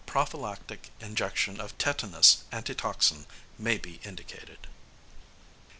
Prophylactic 0.07 0.89
injection 0.99 1.61
of 1.61 1.77
tetanus 1.77 2.43
antitoxin 2.51 3.27
may 3.59 3.77
be 3.77 3.99
indicated. 4.03 4.65